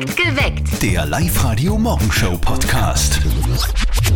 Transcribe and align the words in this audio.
Geweckt. 0.00 0.80
Der 0.80 1.04
Live-Radio-Morgenshow-Podcast. 1.06 3.20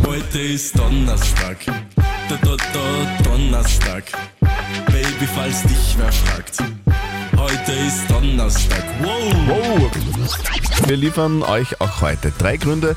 Heute 0.07 0.39
ist 0.39 0.79
Donnerstag. 0.79 1.57
Da, 1.65 1.73
da, 2.41 2.55
da, 2.55 3.21
Donnerstag. 3.23 4.05
Baby, 4.85 5.27
falls 5.35 5.63
dich 5.63 5.97
wer 5.97 6.09
fragt. 6.11 6.59
Heute 7.37 7.73
ist 7.73 8.09
Donnerstag. 8.09 8.83
Wow. 9.01 9.33
Wow! 9.47 9.91
Wir 10.87 10.95
liefern 10.95 11.43
euch 11.43 11.81
auch 11.81 11.99
heute 12.01 12.31
drei 12.37 12.55
Gründe, 12.55 12.95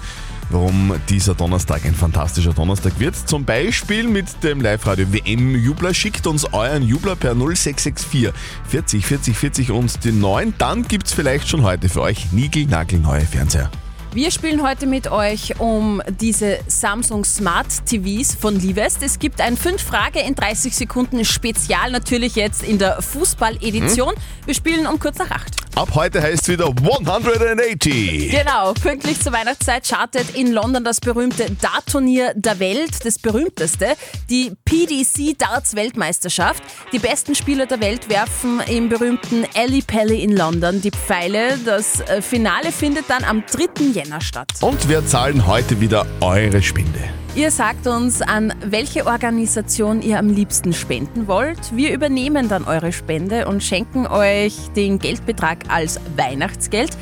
warum 0.56 0.94
dieser 1.10 1.34
Donnerstag 1.34 1.84
ein 1.84 1.94
fantastischer 1.94 2.54
Donnerstag 2.54 2.98
wird. 2.98 3.14
Zum 3.14 3.44
Beispiel 3.44 4.08
mit 4.08 4.42
dem 4.42 4.62
Live-Radio 4.62 5.12
WM-Jubler. 5.12 5.92
Schickt 5.92 6.26
uns 6.26 6.50
euren 6.50 6.82
Jubler 6.82 7.14
per 7.14 7.34
0664 7.34 8.32
40 8.66 9.04
40 9.04 9.36
40 9.36 9.70
und 9.70 10.04
den 10.04 10.18
neuen. 10.18 10.54
Dann 10.56 10.88
gibt's 10.88 11.12
vielleicht 11.12 11.46
schon 11.46 11.62
heute 11.62 11.90
für 11.90 12.00
euch 12.00 12.32
Nigel-Nagel-neue 12.32 13.20
Fernseher. 13.20 13.70
Wir 14.14 14.30
spielen 14.30 14.66
heute 14.66 14.86
mit 14.86 15.10
euch 15.10 15.60
um 15.60 16.00
diese 16.20 16.60
Samsung 16.68 17.26
Smart 17.26 17.84
TVs 17.84 18.34
von 18.34 18.58
Livest. 18.58 19.02
Es 19.02 19.18
gibt 19.18 19.42
ein 19.42 19.58
5-Frage 19.58 20.20
in 20.20 20.34
30 20.34 20.74
Sekunden 20.74 21.22
Spezial, 21.26 21.90
natürlich 21.90 22.34
jetzt 22.34 22.62
in 22.62 22.78
der 22.78 23.02
Fußball-Edition. 23.02 24.14
Wir 24.46 24.54
spielen 24.54 24.86
um 24.86 24.98
kurz 24.98 25.18
nach 25.18 25.30
8. 25.30 25.65
Ab 25.76 25.90
heute 25.92 26.22
heißt 26.22 26.44
es 26.44 26.48
wieder 26.48 26.68
180. 26.68 28.30
Genau, 28.30 28.72
pünktlich 28.72 29.20
zur 29.20 29.34
Weihnachtszeit 29.34 29.86
chartet 29.86 30.34
in 30.34 30.50
London 30.50 30.84
das 30.84 31.00
berühmte 31.00 31.50
Dart-Turnier 31.50 32.32
der 32.34 32.58
Welt, 32.60 33.04
das 33.04 33.18
berühmteste, 33.18 33.88
die 34.30 34.52
PDC 34.64 35.36
Darts 35.36 35.76
Weltmeisterschaft. 35.76 36.62
Die 36.92 36.98
besten 36.98 37.34
Spieler 37.34 37.66
der 37.66 37.80
Welt 37.80 38.08
werfen 38.08 38.60
im 38.60 38.88
berühmten 38.88 39.44
Ali 39.54 39.82
Pally 39.82 40.22
in 40.22 40.34
London 40.34 40.80
die 40.80 40.92
Pfeile. 40.92 41.58
Das 41.58 42.00
äh, 42.00 42.22
Finale 42.22 42.72
findet 42.72 43.10
dann 43.10 43.24
am 43.24 43.44
3. 43.44 43.84
Jänner 43.92 44.22
statt. 44.22 44.48
Und 44.62 44.88
wir 44.88 45.06
zahlen 45.06 45.46
heute 45.46 45.78
wieder 45.78 46.06
eure 46.22 46.62
Spende. 46.62 47.00
Ihr 47.36 47.50
sagt 47.50 47.86
uns, 47.86 48.22
an 48.22 48.54
welche 48.64 49.06
Organisation 49.06 50.00
ihr 50.00 50.18
am 50.18 50.30
liebsten 50.30 50.72
spenden 50.72 51.28
wollt. 51.28 51.76
Wir 51.76 51.92
übernehmen 51.92 52.48
dann 52.48 52.64
eure 52.64 52.92
Spende 52.92 53.46
und 53.46 53.62
schenken 53.62 54.06
euch 54.06 54.56
den 54.74 54.98
Geldbetrag 54.98 55.64
als 55.68 56.00
Weihnachtsgeld. 56.16 56.96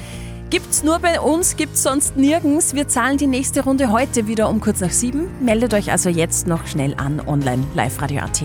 Gibt's 0.51 0.83
nur 0.83 0.99
bei 0.99 1.21
uns, 1.21 1.55
gibt's 1.57 1.85
sonst 1.85 2.17
nirgends. 2.17 2.75
Wir 2.75 2.89
zahlen 2.89 3.17
die 3.17 3.29
nächste 3.29 3.63
Runde 3.63 3.93
heute 3.93 4.27
wieder 4.27 4.49
um 4.49 4.61
kurz 4.61 4.81
nach 4.81 4.91
sieben. 4.91 5.29
Meldet 5.41 5.73
euch 5.73 5.93
also 5.93 6.09
jetzt 6.09 6.49
noch 6.49 6.67
schnell 6.67 6.95
an 6.97 7.21
online 7.25 7.63
live 7.77 8.03
radio.at. 8.03 8.43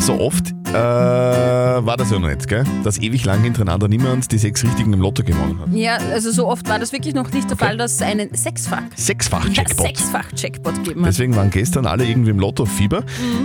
So 0.00 0.18
oft 0.20 0.51
äh, 0.72 0.76
war 1.84 1.96
das 1.96 2.10
ja 2.10 2.18
noch 2.18 2.28
nicht, 2.28 2.46
gell? 2.48 2.64
Dass 2.82 2.98
ewig 2.98 3.24
lang 3.24 3.42
hintereinander 3.42 3.88
niemand 3.88 4.30
die 4.32 4.38
sechs 4.38 4.62
Richtigen 4.64 4.92
im 4.92 5.00
Lotto 5.00 5.22
gewonnen 5.22 5.58
hat. 5.60 5.68
Ja, 5.72 5.96
also 5.96 6.30
so 6.30 6.48
oft 6.48 6.68
war 6.68 6.78
das 6.78 6.92
wirklich 6.92 7.14
noch 7.14 7.30
nicht 7.32 7.48
der 7.50 7.56
Fall, 7.56 7.76
dass 7.76 7.94
es 7.94 8.02
einen 8.02 8.34
Sechsfach, 8.34 8.82
ja, 8.82 8.88
Sechsfach-Jackpot. 8.96 9.86
Sechsfach-Jackpot 9.86 10.74
gegeben 10.76 11.00
hat. 11.02 11.08
Deswegen 11.08 11.34
waren 11.36 11.50
gestern 11.50 11.86
alle 11.86 12.04
irgendwie 12.04 12.30
im 12.30 12.38
Lotto-Fieber. 12.38 13.02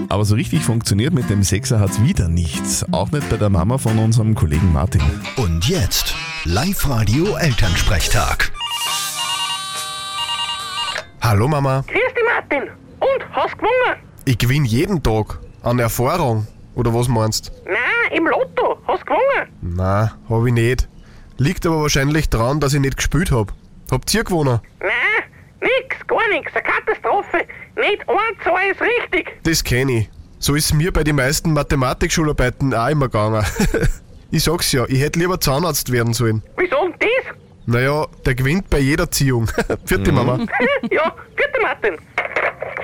Aber 0.09 0.25
so 0.25 0.35
richtig 0.35 0.63
funktioniert 0.63 1.13
mit 1.13 1.29
dem 1.29 1.43
Sechser 1.43 1.79
hat's 1.79 2.01
wieder 2.01 2.27
nichts. 2.29 2.85
Auch 2.91 3.11
nicht 3.11 3.29
bei 3.29 3.37
der 3.37 3.49
Mama 3.49 3.77
von 3.77 3.97
unserem 3.99 4.33
Kollegen 4.35 4.71
Martin. 4.73 5.01
Und 5.35 5.67
jetzt 5.67 6.15
Live-Radio-Elternsprechtag. 6.45 8.51
Hallo 11.21 11.47
Mama, 11.47 11.83
Grüß 11.87 11.95
dich, 11.95 12.23
Martin. 12.33 12.63
Und, 12.99 13.29
hast 13.31 13.55
gewonnen? 13.57 13.97
ich 14.25 14.37
gewinne 14.37 14.67
jeden 14.67 15.01
Tag 15.03 15.39
an 15.63 15.79
Erfahrung. 15.79 16.45
Oder 16.77 16.93
was 16.93 17.07
meinst? 17.07 17.51
Nein, 17.65 18.15
im 18.15 18.27
Lotto. 18.27 18.77
Hast 18.87 19.03
gewonnen? 19.05 19.49
Na, 19.61 20.15
hab 20.29 20.45
ich 20.45 20.53
nicht. 20.53 20.87
Liegt 21.37 21.65
aber 21.65 21.81
wahrscheinlich 21.81 22.29
daran, 22.29 22.59
dass 22.59 22.73
ich 22.75 22.79
nicht 22.79 22.97
gespielt 22.97 23.31
hab. 23.31 23.51
Habt 23.91 24.13
ihr 24.13 24.23
gewonnen? 24.23 24.59
Nein, 24.79 25.23
nix, 25.59 26.05
gar 26.05 26.27
nix. 26.29 26.51
Eine 26.53 26.63
Katastrophe. 26.63 27.47
Nicht 27.75 28.07
ein 28.07 28.43
Zahl 28.43 28.71
ist 28.71 28.81
richtig. 28.81 29.39
Das 29.43 29.63
kenn 29.63 29.89
ich. 29.89 30.09
So 30.37 30.53
ist 30.53 30.71
mir 30.75 30.93
bei 30.93 31.03
den 31.03 31.15
meisten 31.15 31.51
Mathematik-Schularbeiten 31.53 32.75
auch 32.75 32.89
immer 32.89 33.07
gegangen. 33.07 33.43
ich 34.31 34.43
sag's 34.43 34.71
ja, 34.71 34.85
ich 34.87 35.01
hätte 35.01 35.17
lieber 35.17 35.39
Zahnarzt 35.39 35.91
werden 35.91 36.13
sollen. 36.13 36.43
Wieso 36.57 36.75
denn 36.83 36.93
das? 36.99 37.35
Naja, 37.65 38.05
der 38.23 38.35
gewinnt 38.35 38.69
bei 38.69 38.79
jeder 38.79 39.09
Ziehung. 39.09 39.47
Vierte 39.85 40.11
Mama. 40.11 40.37
ja, 40.91 41.13
bitte, 41.35 41.59
Martin. 41.61 41.97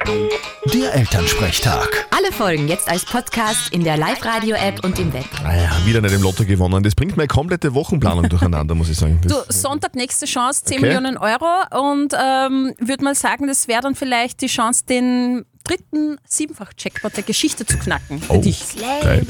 Der 0.08 0.94
Elternsprechtag. 0.96 2.08
Alle 2.12 2.32
Folgen 2.34 2.68
jetzt 2.68 2.90
als 2.90 3.06
Podcast 3.06 3.74
in 3.74 3.84
der 3.84 3.96
Live-Radio-App 3.98 4.84
und 4.84 5.00
im 5.00 5.14
Web. 5.14 5.26
Naja, 5.44 5.70
wieder 5.86 6.02
nicht 6.02 6.14
im 6.14 6.22
Lotto 6.22 6.44
gewonnen. 6.46 6.84
Das 6.84 6.94
bringt 6.96 7.16
meine 7.16 7.28
komplette 7.28 7.74
Wochenplanung 7.74 8.28
durcheinander, 8.28 8.76
muss 8.76 8.90
ich 8.90 8.98
sagen. 8.98 9.20
Du, 9.22 9.30
Das, 9.30 9.62
Sonntag 9.62 9.96
nächste 9.96 10.26
Chance, 10.26 10.64
10 10.66 10.78
Okay. 10.78 10.86
Millionen 10.88 11.18
Euro 11.18 11.92
und 11.92 12.14
ähm, 12.14 12.74
würde 12.80 13.04
mal 13.04 13.16
sagen, 13.16 13.48
das 13.48 13.68
wäre 13.68 13.82
dann 13.82 13.96
vielleicht 13.96 14.42
die 14.42 14.48
Chance, 14.48 14.84
den 14.86 15.46
dritten 15.64 16.18
Siebenfach-Jackpot 16.28 17.16
der 17.16 17.24
Geschichte 17.24 17.66
zu 17.66 17.78
knacken 17.78 18.22
für 18.22 18.34
Oh. 18.34 18.42
dich. 18.42 18.64
geil. 18.80 19.26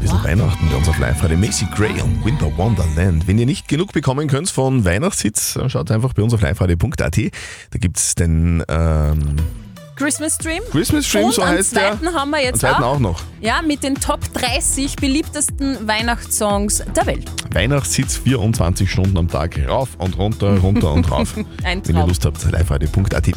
Bisschen 0.00 0.22
Weihnachten 0.24 0.68
bei 0.70 0.76
uns 0.76 0.88
auf 0.88 0.98
live 0.98 1.22
radio 1.22 1.36
Macy 1.38 1.66
Gray 1.74 2.00
und 2.00 2.24
Winter 2.24 2.54
Wonderland. 2.56 3.26
Wenn 3.26 3.38
ihr 3.38 3.46
nicht 3.46 3.68
genug 3.68 3.92
bekommen 3.92 4.28
könnt 4.28 4.50
von 4.50 4.84
Weihnachtshits, 4.84 5.58
schaut 5.68 5.90
einfach 5.90 6.12
bei 6.12 6.22
uns 6.22 6.34
auf 6.34 6.42
liveradio.at. 6.42 6.98
Da 7.00 7.78
gibt's 7.78 8.14
den 8.14 8.62
ähm, 8.68 9.36
Christmas 9.96 10.34
Stream. 10.34 10.62
Christmas 10.70 11.06
Stream, 11.06 11.24
und 11.24 11.34
so 11.34 11.44
heißt 11.46 11.74
der. 11.74 11.92
zweiten 11.98 12.14
haben 12.14 12.30
wir 12.30 12.42
jetzt 12.42 12.60
zweiten 12.60 12.82
auch, 12.82 12.96
auch 12.96 12.98
noch. 12.98 13.22
Ja, 13.40 13.62
mit 13.62 13.82
den 13.82 13.94
Top 13.94 14.20
30 14.34 14.96
beliebtesten 14.96 15.88
Weihnachtssongs 15.88 16.84
der 16.94 17.06
Welt. 17.06 17.24
Weihnachtshits 17.52 18.18
24 18.18 18.90
Stunden 18.90 19.16
am 19.16 19.28
Tag. 19.28 19.58
Rauf 19.66 19.88
und 19.98 20.18
runter, 20.18 20.58
runter 20.58 20.92
und 20.92 21.10
rauf. 21.10 21.34
Ein 21.64 21.80
Wenn 21.84 21.94
ihr 21.94 22.00
Traum. 22.00 22.08
Lust 22.08 22.24
habt, 22.26 22.44
liveradio.at. 22.44 23.26
Ich 23.28 23.34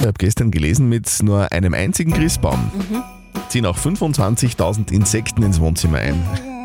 habe 0.00 0.12
gestern 0.18 0.50
gelesen, 0.50 0.88
mit 0.88 1.08
nur 1.22 1.50
einem 1.52 1.74
einzigen 1.74 2.12
Christbaum 2.12 2.70
Mhm. 2.74 3.02
ziehen 3.48 3.64
auch 3.66 3.78
25.000 3.78 4.90
Insekten 4.92 5.42
ins 5.44 5.60
Wohnzimmer 5.60 5.98
ein. 5.98 6.20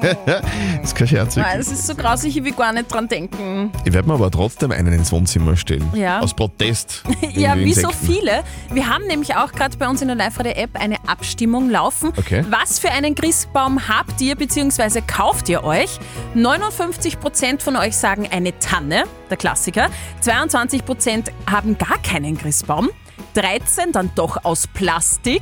das 0.26 0.44
ist 0.84 0.96
kein 0.96 1.08
Scherz. 1.08 1.36
Nein, 1.36 1.58
das 1.58 1.68
ist 1.72 1.88
so 1.88 1.96
grausig, 1.96 2.38
ich 2.38 2.44
will 2.44 2.52
gar 2.52 2.74
nicht 2.74 2.92
dran 2.92 3.08
denken. 3.08 3.72
Ich 3.86 3.94
werde 3.94 4.08
mir 4.08 4.14
aber 4.16 4.30
trotzdem 4.32 4.72
einen 4.72 4.94
ins 4.94 5.12
Wohnzimmer 5.12 5.56
stellen. 5.58 5.90
Ja. 5.94 6.20
Aus 6.20 6.34
Protest. 6.34 7.04
Ja, 7.36 7.58
wie 7.58 7.74
so 7.74 7.90
Insekten. 7.90 8.06
viele. 8.14 8.44
Wir 8.72 8.88
haben 8.88 9.08
nämlich 9.08 9.36
auch 9.36 9.52
gerade 9.52 9.76
bei 9.78 9.90
uns 9.90 10.02
in 10.02 10.08
der 10.08 10.16
Live-Radio-App 10.16 10.80
eine 10.80 10.96
Abstimmung 11.08 11.70
laufen. 11.70 12.14
Okay. 12.16 12.46
Was 12.50 12.80
für 12.80 12.92
einen 12.92 13.14
Christbaum 13.16 13.88
habt 13.90 14.22
ihr 14.22 14.36
bzw. 14.36 15.02
kauft 15.02 15.50
ihr 15.50 15.64
euch? 15.64 16.00
59% 16.36 17.62
von 17.62 17.76
euch 17.76 17.96
sagen 17.98 18.28
eine 18.32 18.58
Tanne, 18.60 19.04
der 19.30 19.38
Klassiker. 19.38 19.90
22% 20.24 21.30
haben 21.50 21.78
gar 21.78 21.98
keinen 22.04 22.38
Christbaum. 22.38 22.90
13 23.34 23.92
dann 23.92 24.12
doch 24.16 24.46
aus 24.46 24.68
Plastik. 24.68 25.42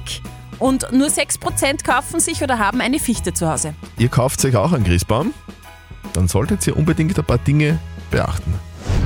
Und 0.60 0.92
nur 0.92 1.08
6% 1.08 1.84
kaufen 1.84 2.20
sich 2.20 2.42
oder 2.44 2.60
haben 2.60 2.82
eine 2.82 3.00
Fichte 3.00 3.34
zu 3.34 3.50
Hause. 3.50 3.74
Ihr 3.98 4.10
kauft 4.10 4.44
euch 4.46 4.56
auch 4.56 4.72
einen 4.72 4.84
Christbaum? 4.84 5.34
Dann 6.14 6.28
solltet 6.28 6.66
ihr 6.68 6.78
unbedingt 6.78 7.18
ein 7.18 7.26
paar 7.26 7.38
Dinge 7.38 7.80
beachten. 8.12 8.54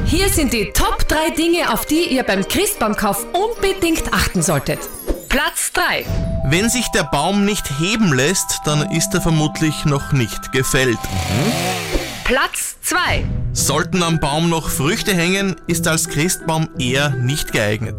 Hier 0.05 0.29
sind 0.29 0.53
die 0.53 0.71
Top 0.73 1.07
3 1.07 1.31
Dinge, 1.31 1.73
auf 1.73 1.85
die 1.85 2.03
ihr 2.09 2.23
beim 2.23 2.47
Christbaumkauf 2.47 3.25
unbedingt 3.33 4.13
achten 4.13 4.41
solltet. 4.41 4.79
Platz 5.29 5.71
3. 5.73 6.05
Wenn 6.45 6.69
sich 6.69 6.87
der 6.89 7.03
Baum 7.03 7.45
nicht 7.45 7.79
heben 7.79 8.13
lässt, 8.13 8.61
dann 8.65 8.89
ist 8.91 9.13
er 9.13 9.21
vermutlich 9.21 9.85
noch 9.85 10.13
nicht 10.13 10.51
gefällt. 10.53 10.97
Platz 12.23 12.77
2. 12.83 13.25
Sollten 13.53 14.03
am 14.03 14.19
Baum 14.19 14.49
noch 14.49 14.69
Früchte 14.69 15.13
hängen, 15.13 15.55
ist 15.67 15.87
als 15.87 16.09
Christbaum 16.09 16.69
eher 16.79 17.09
nicht 17.09 17.51
geeignet. 17.51 17.95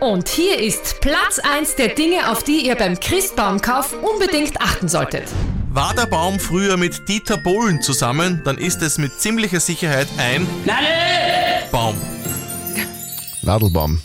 Und 0.00 0.28
hier 0.28 0.58
ist 0.58 1.00
Platz 1.00 1.38
1 1.38 1.76
der 1.76 1.88
Dinge, 1.88 2.30
auf 2.30 2.42
die 2.42 2.66
ihr 2.66 2.74
beim 2.74 3.00
Christbaumkauf 3.00 3.94
unbedingt 4.02 4.60
achten 4.60 4.88
solltet. 4.88 5.24
War 5.70 5.94
der 5.94 6.06
Baum 6.06 6.38
früher 6.38 6.76
mit 6.76 7.08
Dieter 7.08 7.38
Bohlen 7.38 7.80
zusammen, 7.80 8.42
dann 8.44 8.58
ist 8.58 8.82
es 8.82 8.98
mit 8.98 9.18
ziemlicher 9.20 9.60
Sicherheit 9.60 10.08
ein 10.18 10.46
Baum. 11.72 11.96
Nadelbaum. 13.42 14.00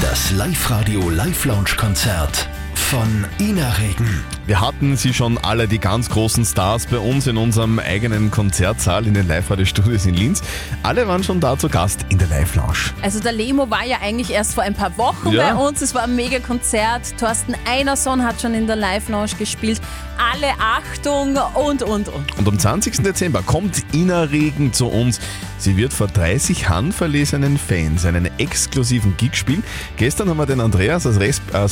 Das 0.00 0.30
Live-Radio 0.32 1.10
Live-Lounge-Konzert 1.10 2.48
von 2.74 3.26
Ina 3.38 3.72
Regen. 3.72 4.24
Wir 4.50 4.60
hatten 4.60 4.96
sie 4.96 5.14
schon 5.14 5.38
alle, 5.38 5.68
die 5.68 5.78
ganz 5.78 6.10
großen 6.10 6.44
Stars, 6.44 6.86
bei 6.86 6.98
uns 6.98 7.28
in 7.28 7.36
unserem 7.36 7.78
eigenen 7.78 8.32
Konzertsaal 8.32 9.06
in 9.06 9.14
den 9.14 9.28
Live-Radio-Studios 9.28 10.06
in 10.06 10.14
Linz. 10.16 10.42
Alle 10.82 11.06
waren 11.06 11.22
schon 11.22 11.38
da 11.38 11.56
zu 11.56 11.68
Gast 11.68 12.04
in 12.08 12.18
der 12.18 12.26
Live-Lounge. 12.26 12.90
Also 13.00 13.20
der 13.20 13.30
Lemo 13.30 13.70
war 13.70 13.84
ja 13.84 13.98
eigentlich 14.02 14.30
erst 14.30 14.54
vor 14.54 14.64
ein 14.64 14.74
paar 14.74 14.98
Wochen 14.98 15.30
Ja. 15.30 15.54
bei 15.54 15.68
uns. 15.68 15.82
Es 15.82 15.94
war 15.94 16.02
ein 16.02 16.16
Mega-Konzert. 16.16 17.16
Thorsten 17.16 17.54
Einerson 17.64 18.24
hat 18.24 18.40
schon 18.40 18.54
in 18.54 18.66
der 18.66 18.74
Live-Lounge 18.74 19.36
gespielt. 19.38 19.80
Alle 20.18 20.48
Achtung 20.58 21.36
und, 21.54 21.84
und, 21.84 22.08
und. 22.08 22.36
Und 22.36 22.48
am 22.48 22.58
20. 22.58 23.04
Dezember 23.04 23.42
kommt 23.42 23.84
Ina 23.94 24.24
Regen 24.24 24.72
zu 24.72 24.88
uns. 24.88 25.20
Sie 25.58 25.76
wird 25.76 25.92
vor 25.92 26.08
30 26.08 26.68
handverlesenen 26.70 27.56
Fans 27.56 28.04
einen 28.04 28.28
exklusiven 28.38 29.16
Gig 29.16 29.36
spielen. 29.36 29.62
Gestern 29.96 30.28
haben 30.28 30.38
wir 30.38 30.46
den 30.46 30.60
Andreas 30.60 31.06
aus 31.06 31.18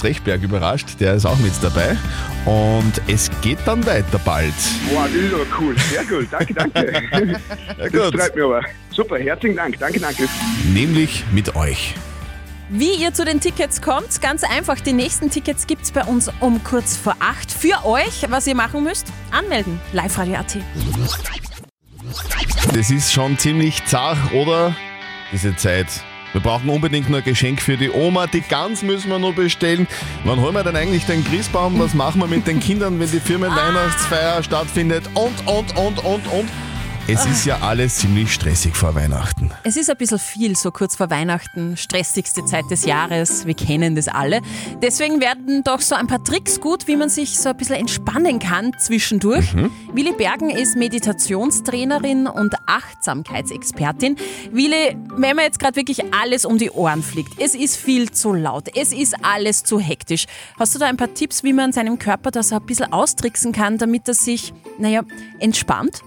Rechberg 0.04 0.42
überrascht, 0.42 1.00
der 1.00 1.14
ist 1.14 1.24
auch 1.26 1.38
mit 1.38 1.52
dabei. 1.62 1.96
Und 2.44 2.67
Und 2.76 3.00
es 3.06 3.30
geht 3.40 3.58
dann 3.64 3.84
weiter 3.86 4.18
bald. 4.24 4.52
Wow, 4.90 5.04
das 5.06 5.14
ist 5.14 5.32
aber 5.34 5.46
cool. 5.60 5.74
Sehr 5.78 6.02
cool. 6.10 6.26
Danke, 6.30 6.54
danke. 6.54 6.92
Ja, 7.78 7.88
Das 7.88 7.92
gut. 7.92 8.20
freut 8.20 8.34
mich 8.34 8.44
aber. 8.44 8.62
Super, 8.90 9.18
herzlichen 9.18 9.56
Dank. 9.56 9.78
Danke, 9.78 10.00
danke. 10.00 10.28
Nämlich 10.72 11.24
mit 11.32 11.54
euch. 11.56 11.94
Wie 12.70 12.92
ihr 13.02 13.14
zu 13.14 13.24
den 13.24 13.40
Tickets 13.40 13.80
kommt, 13.80 14.20
ganz 14.20 14.44
einfach. 14.44 14.80
Die 14.80 14.92
nächsten 14.92 15.30
Tickets 15.30 15.66
gibt 15.66 15.82
es 15.84 15.92
bei 15.92 16.02
uns 16.04 16.30
um 16.40 16.62
kurz 16.64 16.96
vor 16.96 17.16
acht. 17.20 17.50
Für 17.50 17.86
euch, 17.86 18.26
was 18.28 18.46
ihr 18.46 18.54
machen 18.54 18.84
müsst, 18.84 19.06
anmelden. 19.30 19.80
Live-Radio.at. 19.92 20.58
Das 22.74 22.90
ist 22.90 23.12
schon 23.12 23.38
ziemlich 23.38 23.84
zart, 23.86 24.18
oder? 24.34 24.74
Diese 25.32 25.56
Zeit. 25.56 25.86
Wir 26.32 26.40
brauchen 26.40 26.68
unbedingt 26.68 27.08
noch 27.08 27.18
ein 27.18 27.24
Geschenk 27.24 27.62
für 27.62 27.76
die 27.76 27.90
Oma. 27.90 28.26
Die 28.26 28.42
Gans 28.42 28.82
müssen 28.82 29.10
wir 29.10 29.18
noch 29.18 29.34
bestellen. 29.34 29.86
Wann 30.24 30.40
holen 30.40 30.54
wir 30.54 30.62
denn 30.62 30.76
eigentlich 30.76 31.06
den 31.06 31.24
Christbaum? 31.24 31.78
Was 31.78 31.94
machen 31.94 32.20
wir 32.20 32.28
mit 32.28 32.46
den 32.46 32.60
Kindern, 32.60 33.00
wenn 33.00 33.10
die 33.10 33.20
Firmenweihnachtsfeier 33.20 34.42
stattfindet? 34.42 35.08
Und, 35.14 35.46
und, 35.46 35.76
und, 35.76 36.04
und, 36.04 36.26
und. 36.26 36.48
Es 37.10 37.24
ist 37.24 37.46
ja 37.46 37.60
alles 37.62 37.96
ziemlich 37.96 38.34
stressig 38.34 38.76
vor 38.76 38.94
Weihnachten. 38.94 39.50
Es 39.64 39.78
ist 39.78 39.88
ein 39.88 39.96
bisschen 39.96 40.18
viel, 40.18 40.54
so 40.56 40.70
kurz 40.70 40.94
vor 40.94 41.08
Weihnachten, 41.08 41.74
stressigste 41.78 42.44
Zeit 42.44 42.66
des 42.70 42.84
Jahres, 42.84 43.46
wir 43.46 43.54
kennen 43.54 43.94
das 43.94 44.08
alle. 44.08 44.42
Deswegen 44.82 45.18
werden 45.18 45.64
doch 45.64 45.80
so 45.80 45.94
ein 45.94 46.06
paar 46.06 46.22
Tricks 46.22 46.60
gut, 46.60 46.86
wie 46.86 46.96
man 46.96 47.08
sich 47.08 47.38
so 47.38 47.48
ein 47.48 47.56
bisschen 47.56 47.76
entspannen 47.76 48.38
kann 48.40 48.72
zwischendurch. 48.78 49.54
Willi 49.94 50.12
Bergen 50.12 50.50
ist 50.50 50.76
Meditationstrainerin 50.76 52.26
und 52.26 52.54
Achtsamkeitsexpertin. 52.66 54.16
Willi, 54.52 54.94
wenn 55.16 55.34
man 55.34 55.46
jetzt 55.46 55.60
gerade 55.60 55.76
wirklich 55.76 56.12
alles 56.12 56.44
um 56.44 56.58
die 56.58 56.70
Ohren 56.70 57.02
fliegt, 57.02 57.40
es 57.40 57.54
ist 57.54 57.78
viel 57.78 58.10
zu 58.10 58.34
laut, 58.34 58.68
es 58.76 58.92
ist 58.92 59.14
alles 59.22 59.64
zu 59.64 59.80
hektisch. 59.80 60.26
Hast 60.58 60.74
du 60.74 60.78
da 60.78 60.84
ein 60.84 60.98
paar 60.98 61.14
Tipps, 61.14 61.42
wie 61.42 61.54
man 61.54 61.72
seinem 61.72 61.98
Körper 61.98 62.30
das 62.30 62.52
ein 62.52 62.66
bisschen 62.66 62.92
austricksen 62.92 63.52
kann, 63.52 63.78
damit 63.78 64.06
er 64.08 64.14
sich, 64.14 64.52
naja, 64.78 65.00
entspannt? 65.38 66.02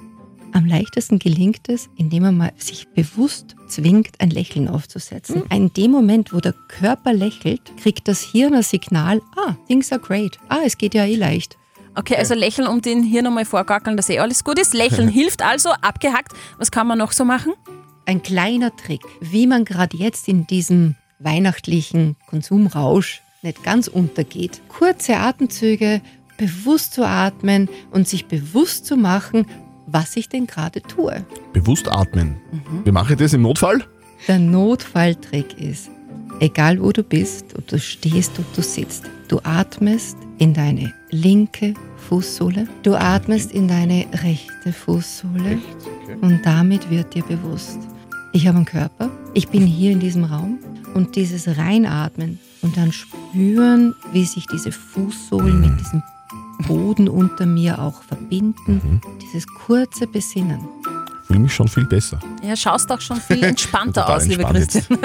Am 0.54 0.66
leichtesten 0.66 1.18
gelingt 1.18 1.70
es, 1.70 1.90
indem 1.96 2.24
man 2.24 2.38
mal 2.38 2.52
sich 2.58 2.88
bewusst 2.90 3.56
zwingt, 3.68 4.20
ein 4.20 4.30
Lächeln 4.30 4.68
aufzusetzen. 4.68 5.44
In 5.50 5.72
dem 5.74 5.92
Moment, 5.92 6.34
wo 6.34 6.40
der 6.40 6.54
Körper 6.68 7.14
lächelt, 7.14 7.62
kriegt 7.78 8.08
das 8.08 8.22
Hirn 8.22 8.54
ein 8.54 8.64
Signal, 8.64 9.22
ah, 9.38 9.56
things 9.68 9.92
are 9.92 10.02
great. 10.02 10.38
Ah, 10.50 10.60
es 10.66 10.78
geht 10.78 10.94
ja 10.94 11.06
eh 11.06 11.16
leicht. 11.16 11.58
Okay, 11.96 12.16
also 12.16 12.34
lächeln 12.34 12.68
und 12.68 12.86
den 12.86 13.04
hier 13.04 13.22
nochmal 13.22 13.46
vorgackeln, 13.46 13.98
dass 13.98 14.10
eh 14.10 14.20
alles 14.20 14.44
gut 14.44 14.60
ist. 14.60 14.74
Lächeln 14.74 15.08
hilft 15.10 15.42
also, 15.42 15.70
abgehackt. 15.82 16.34
Was 16.58 16.72
kann 16.72 16.88
man 16.88 16.98
noch 16.98 17.12
so 17.12 17.26
machen? 17.26 17.54
Ein 18.06 18.22
kleiner 18.22 18.76
Trick, 18.76 19.02
wie 19.20 19.48
man 19.48 19.64
gerade 19.66 19.96
jetzt 19.96 20.28
in 20.28 20.48
diesem 20.48 20.96
weihnachtlichen 21.20 22.18
Konsumrausch 22.28 23.22
nicht 23.42 23.64
ganz 23.64 23.88
untergeht. 23.88 24.62
Kurze 24.70 25.18
Atemzüge, 25.18 26.02
bewusst 26.38 26.94
zu 26.94 27.06
atmen 27.06 27.70
und 27.92 28.08
sich 28.08 28.26
bewusst 28.26 28.86
zu 28.86 28.98
machen, 28.98 29.46
was 29.88 30.16
ich 30.16 30.30
denn 30.30 30.48
gerade 30.48 30.82
tue. 30.82 31.26
Bewusst 31.54 31.92
atmen. 31.92 32.38
Wie 32.84 32.92
mache 32.92 33.14
ich 33.14 33.20
das 33.20 33.34
im 33.34 33.42
Notfall? 33.42 33.84
Der 34.28 34.40
Notfalltrick 34.40 35.60
ist, 35.60 35.90
egal 36.40 36.82
wo 36.82 36.92
du 36.92 37.04
bist, 37.04 37.58
ob 37.58 37.68
du 37.68 37.80
stehst, 37.80 38.38
ob 38.40 38.54
du 38.54 38.62
sitzt, 38.62 39.06
du 39.28 39.40
atmest 39.44 40.18
in 40.38 40.54
deine 40.54 40.94
linke 41.10 41.74
Fußsohle, 42.10 42.68
du 42.84 42.96
atmest 42.96 43.52
in 43.52 43.68
deine 43.68 44.06
rechte 44.24 44.74
Fußsohle 44.74 45.60
und 46.22 46.42
damit 46.46 46.90
wird 46.90 47.14
dir 47.14 47.24
bewusst, 47.24 47.80
ich 48.34 48.48
habe 48.48 48.58
einen 48.58 48.66
Körper, 48.66 49.10
ich 49.34 49.50
bin 49.50 49.66
hier 49.66 49.92
in 49.92 50.00
diesem 50.00 50.24
Raum 50.24 50.60
und 50.94 51.16
dieses 51.16 51.58
Reinatmen 51.58 52.40
und 52.62 52.78
dann 52.78 52.92
spüren, 52.92 53.96
wie 54.14 54.26
sich 54.26 54.46
diese 54.48 54.72
Fußsohlen 54.72 55.60
mit 55.60 55.80
diesem 55.80 56.04
Boden 56.72 57.10
unter 57.10 57.46
mir 57.46 57.80
auch 57.80 58.02
verbinden, 58.02 59.02
dieses 59.22 59.46
kurze 59.46 60.08
Besinnen. 60.08 60.70
Fühle 61.26 61.40
mich 61.40 61.54
schon 61.54 61.68
viel 61.68 61.84
besser. 61.84 62.18
Ja, 62.42 62.56
schaust 62.56 62.90
auch 62.94 63.02
schon 63.02 63.18
viel 63.18 63.44
entspannter 63.44 64.08
aus, 64.08 64.26
liebe 64.26 64.44
entspannt 64.44 64.72
Christian. 64.72 65.00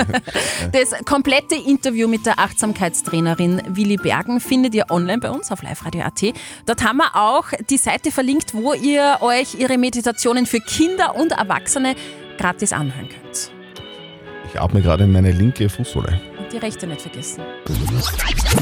Das 0.72 1.04
komplette 1.04 1.56
Interview 1.56 2.06
mit 2.06 2.24
der 2.24 2.38
Achtsamkeitstrainerin 2.38 3.62
Willi 3.70 3.96
Bergen 3.96 4.38
findet 4.38 4.76
ihr 4.76 4.86
online 4.90 5.18
bei 5.18 5.30
uns 5.30 5.50
auf 5.50 5.62
liveradio.at. 5.62 6.34
Dort 6.66 6.84
haben 6.84 6.98
wir 6.98 7.16
auch 7.16 7.46
die 7.69 7.78
Seite 7.78 8.12
verlinkt, 8.12 8.54
wo 8.54 8.72
ihr 8.72 9.19
euch 9.20 9.56
ihre 9.58 9.76
Meditationen 9.76 10.46
für 10.46 10.60
Kinder 10.60 11.16
und 11.16 11.32
Erwachsene 11.32 11.96
gratis 12.38 12.72
anhören 12.72 13.08
könnt. 13.08 13.50
Ich 14.48 14.60
atme 14.60 14.82
gerade 14.82 15.02
in 15.02 15.10
meine 15.10 15.32
linke 15.32 15.69
Fußsohle. 15.69 16.20
Die 16.56 16.61
rechte 16.61 16.87
nicht 16.87 17.03
vergessen. 17.03 17.43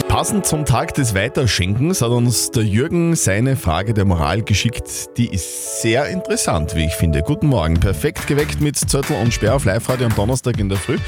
Passend 0.09 0.45
zum 0.47 0.65
Tag 0.65 0.95
des 0.95 1.15
Weiterschenkens 1.15 2.03
hat 2.03 2.11
uns 2.11 2.51
der 2.51 2.65
Jürgen 2.65 3.15
seine 3.15 3.55
Frage 3.55 3.95
der 3.95 4.05
Moral 4.05 4.43
geschickt. 4.43 5.17
Die 5.17 5.29
ist 5.29 5.81
sehr 5.81 6.09
interessant, 6.09 6.75
wie 6.75 6.87
ich 6.87 6.95
finde. 6.95 7.23
Guten 7.23 7.47
Morgen. 7.47 7.79
Perfekt 7.79 8.27
geweckt 8.27 8.61
mit 8.61 8.77
Zettel 8.77 9.17
und 9.23 9.33
Sperr 9.33 9.55
auf 9.55 9.65
Live-Radio 9.65 10.07
am 10.07 10.15
Donnerstag 10.17 10.59
in 10.59 10.69
der 10.69 10.79
Früh. 10.79 10.99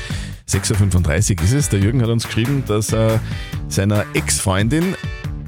6.35 0.49 1.39
Uhr 1.39 1.45
ist 1.45 1.53
es. 1.55 1.69
Der 1.71 1.81
Jürgen 1.81 2.01
hat 2.03 2.09
uns 2.09 2.25
geschrieben, 2.25 2.63
dass 2.69 2.93
er 2.93 3.19
seiner 3.67 4.05
Ex-Freundin 4.15 4.95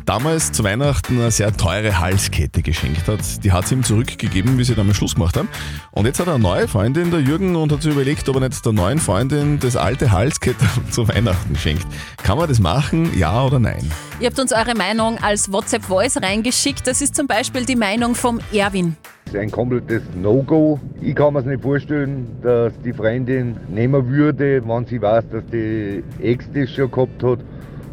damals 0.09 0.53
zu 0.53 0.65
Weihnachten 0.65 1.21
eine 1.21 1.31
sehr 1.31 1.55
teure 1.55 2.01
Halskette 2.01 2.63
geschenkt 2.63 3.07
hat. 3.09 3.45
Die 3.45 3.53
hat 3.53 3.69
sie 3.69 3.75
ihm 3.75 3.83
zurückgegeben, 3.83 4.57
wie 4.57 4.65
sie 4.65 4.75
damals 4.75 4.97
Schluss 4.97 5.15
gemacht 5.15 5.37
haben. 5.37 5.49
Und 5.93 6.07
jetzt 6.07 6.19
hat 6.19 6.29
er 6.29 6.35
eine 6.35 6.43
neue 6.43 6.67
Freundin, 6.67 7.11
der 7.11 7.21
Jürgen, 7.21 7.55
und 7.57 7.71
hat 7.71 7.83
sich 7.83 7.93
überlegt, 7.93 8.27
ob 8.31 8.37
er 8.37 8.49
nicht 8.49 8.65
der 8.65 8.73
neuen 8.73 9.01
Freundin 9.01 9.59
das 9.61 9.77
alte 9.77 10.11
Halskette 10.11 10.65
zu 10.91 11.07
Weihnachten 11.09 11.55
schenkt. 11.57 11.87
Kann 12.23 12.39
man 12.39 12.49
das 12.49 12.59
machen, 12.59 13.11
ja 13.19 13.45
oder 13.45 13.59
nein? 13.59 13.85
Ihr 14.19 14.29
habt 14.29 14.39
uns 14.39 14.51
eure 14.53 14.75
Meinung 14.75 15.19
als 15.23 15.53
WhatsApp-Voice 15.53 16.23
reingeschickt. 16.23 16.87
Das 16.87 17.03
ist 17.03 17.15
zum 17.15 17.27
Beispiel 17.27 17.67
die 17.67 17.77
Meinung 17.77 18.15
vom 18.15 18.41
Erwin. 18.51 18.97
Das 19.27 19.35
ist 19.35 19.41
ein 19.41 19.51
komplettes 19.51 20.03
No-Go. 20.15 20.81
Ich 21.03 21.15
kann 21.15 21.35
mir 21.35 21.41
es 21.41 21.45
nicht 21.45 21.61
vorstellen, 21.61 22.35
dass 22.43 22.73
die 22.83 22.95
Freundin 22.95 23.59
nehmen 23.69 24.09
würde, 24.09 24.67
wenn 24.67 24.87
sie 24.87 25.03
weiß, 25.03 25.25
dass 25.31 25.45
die 25.53 26.03
Ex 26.23 26.47
das 26.55 26.71
schon 26.71 26.91
gehabt 26.91 27.23
hat. 27.23 27.41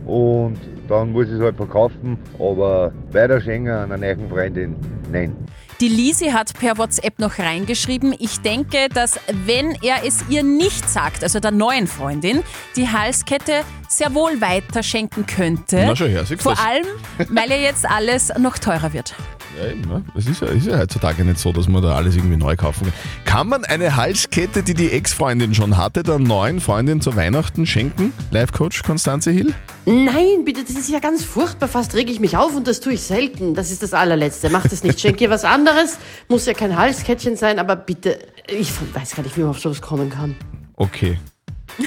Und 0.05 0.57
dann 0.87 1.11
muss 1.11 1.27
ich 1.27 1.33
es 1.33 1.41
halt 1.41 1.57
verkaufen. 1.57 2.17
Aber 2.39 2.91
weiter 3.11 3.41
schenken 3.41 3.69
an 3.69 3.91
einer 3.91 3.97
neuen 3.97 4.29
Freundin, 4.29 4.75
nein. 5.11 5.35
Die 5.81 5.89
Lisi 5.89 6.27
hat 6.27 6.53
per 6.57 6.77
WhatsApp 6.77 7.19
noch 7.19 7.37
reingeschrieben, 7.37 8.15
ich 8.17 8.39
denke, 8.39 8.87
dass 8.93 9.19
wenn 9.45 9.75
er 9.81 10.05
es 10.05 10.23
ihr 10.29 10.41
nicht 10.41 10.89
sagt, 10.89 11.21
also 11.21 11.41
der 11.41 11.51
neuen 11.51 11.87
Freundin, 11.87 12.43
die 12.77 12.87
Halskette 12.87 13.63
sehr 13.89 14.13
wohl 14.13 14.39
weiter 14.39 14.83
schenken 14.83 15.25
könnte. 15.25 15.83
Na 15.85 15.93
schon 15.95 16.09
her, 16.09 16.23
siehst 16.23 16.43
Vor 16.43 16.53
du's? 16.53 16.65
allem, 16.65 16.85
weil 17.29 17.49
ja 17.49 17.57
jetzt 17.57 17.85
alles 17.89 18.31
noch 18.39 18.57
teurer 18.57 18.93
wird. 18.93 19.13
Ja, 19.57 19.71
eben, 19.71 19.81
ne? 19.81 20.03
Das 20.13 20.25
ist 20.25 20.41
ja, 20.41 20.47
ist 20.47 20.67
ja 20.67 20.77
heutzutage 20.77 21.23
nicht 21.23 21.39
so, 21.39 21.53
dass 21.53 21.67
man 21.67 21.81
da 21.81 21.95
alles 21.95 22.15
irgendwie 22.15 22.35
neu 22.35 22.55
kaufen 22.55 22.85
kann. 22.85 22.93
Kann 23.23 23.47
man 23.47 23.63
eine 23.63 23.95
Halskette, 23.95 24.63
die 24.63 24.73
die 24.73 24.91
Ex-Freundin 24.91 25.55
schon 25.55 25.77
hatte, 25.77 26.03
der 26.03 26.19
neuen 26.19 26.59
Freundin 26.59 26.99
zu 26.99 27.15
Weihnachten 27.15 27.65
schenken? 27.65 28.11
Live-Coach 28.31 28.83
Konstanze 28.83 29.31
Hill? 29.31 29.53
Nein, 29.85 30.43
bitte, 30.43 30.63
das 30.63 30.75
ist 30.75 30.89
ja 30.89 30.99
ganz 30.99 31.23
furchtbar. 31.23 31.69
Fast 31.69 31.95
reg 31.95 32.09
ich 32.09 32.19
mich 32.19 32.35
auf 32.35 32.55
und 32.55 32.67
das 32.67 32.79
tue 32.81 32.93
ich 32.93 33.01
selten. 33.01 33.53
Das 33.53 33.71
ist 33.71 33.81
das 33.83 33.93
allerletzte. 33.93 34.49
Mach 34.49 34.67
das 34.67 34.83
nicht. 34.83 34.99
Schenk 34.99 35.21
ihr 35.21 35.29
was 35.29 35.45
anderes. 35.45 35.97
Muss 36.27 36.45
ja 36.45 36.53
kein 36.53 36.75
Halskettchen 36.77 37.37
sein, 37.37 37.59
aber 37.59 37.75
bitte, 37.75 38.19
ich 38.47 38.71
weiß 38.93 39.15
gar 39.15 39.23
nicht, 39.23 39.37
wie 39.37 39.41
man 39.41 39.51
auf 39.51 39.59
sowas 39.59 39.81
kommen 39.81 40.09
kann. 40.09 40.35
Okay. 40.75 41.17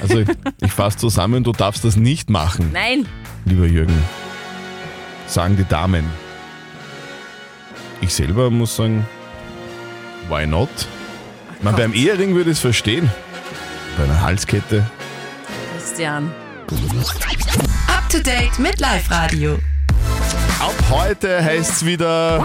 Also 0.01 0.23
ich 0.61 0.71
fasse 0.71 0.97
zusammen, 0.97 1.43
du 1.43 1.51
darfst 1.51 1.83
das 1.83 1.95
nicht 1.95 2.29
machen, 2.29 2.69
Nein, 2.73 3.07
lieber 3.45 3.65
Jürgen. 3.65 3.97
Sagen 5.25 5.57
die 5.57 5.63
Damen. 5.63 6.05
Ich 8.01 8.13
selber 8.13 8.49
muss 8.49 8.75
sagen, 8.75 9.05
why 10.29 10.45
not? 10.47 10.69
Man, 11.61 11.75
beim 11.75 11.93
Ehering 11.93 12.35
würde 12.35 12.51
ich 12.51 12.57
es 12.57 12.61
verstehen. 12.61 13.09
Bei 13.97 14.05
einer 14.05 14.21
Halskette. 14.21 14.85
Christian. 15.75 16.31
Up 17.87 18.09
to 18.09 18.19
date 18.19 18.57
mit 18.57 18.79
Live 18.79 19.11
Radio. 19.11 19.59
Ab 20.59 20.73
heute 20.89 21.43
heißt 21.43 21.71
es 21.71 21.85
wieder 21.85 22.35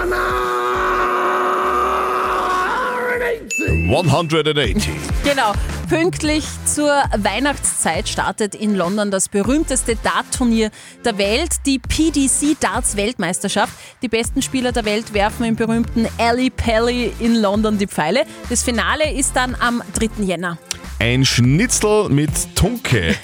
180. 3.95 4.89
Genau. 5.23 5.53
Pünktlich 5.95 6.45
zur 6.67 6.91
Weihnachtszeit 7.17 8.09
startet 8.09 8.57
in 8.57 8.75
London 8.75 9.13
das 9.13 9.29
berühmteste 9.29 9.95
Dart-Turnier 9.95 10.73
der 11.05 11.19
Welt, 11.19 11.65
die 11.67 11.79
PDC 11.79 12.59
Darts 12.59 12.97
Weltmeisterschaft. 12.97 13.73
Die 14.03 14.09
besten 14.09 14.43
Spieler 14.43 14.73
der 14.73 14.87
Welt 14.87 15.15
werfen 15.15 15.45
im 15.45 15.55
berühmten 15.55 16.09
Alley 16.19 16.51
Pally 16.51 17.13
in 17.21 17.37
London 17.37 17.79
die 17.79 17.87
Pfeile. 17.87 18.25
Das 18.51 18.65
Finale 18.65 19.13
ist 19.13 19.37
dann 19.37 19.55
am 19.55 19.85
3. 19.97 20.25
Jänner. 20.25 20.59
Ein 20.99 21.25
Schnitzel 21.25 22.09
mit 22.09 22.57
Tunke. 22.57 23.15